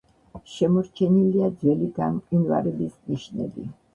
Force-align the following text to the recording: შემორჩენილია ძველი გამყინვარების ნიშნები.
შემორჩენილია 0.53 1.51
ძველი 1.59 1.89
გამყინვარების 1.99 2.97
ნიშნები. 3.13 3.67